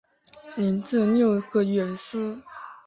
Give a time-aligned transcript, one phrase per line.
[0.57, 2.39] 零至六个月之